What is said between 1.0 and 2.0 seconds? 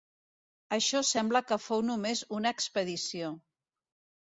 sembla que fou